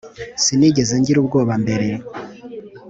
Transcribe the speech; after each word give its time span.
sinigeze 0.43 0.93
ngira 0.99 1.19
ubwoba 1.21 1.53
mbere 1.63 1.87